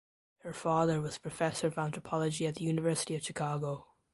[0.39, 3.85] Her father was professor of anthropology at the University of Chicago.